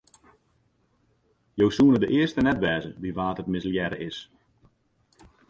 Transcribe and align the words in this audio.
Jo 1.63 1.67
soene 1.77 1.99
de 2.03 2.09
earste 2.17 2.41
net 2.45 2.61
wêze 2.65 2.89
by 3.01 3.09
wa't 3.17 3.41
it 3.41 3.51
mislearre 3.53 3.97
is. 4.07 4.17